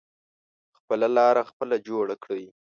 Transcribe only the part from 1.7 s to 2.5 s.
جوړه کړی.